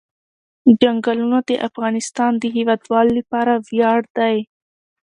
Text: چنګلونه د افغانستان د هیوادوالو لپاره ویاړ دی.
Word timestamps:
چنګلونه 0.81 1.37
د 1.49 1.51
افغانستان 1.67 2.31
د 2.37 2.43
هیوادوالو 2.55 3.11
لپاره 3.19 3.53
ویاړ 3.69 4.01
دی. 4.17 4.37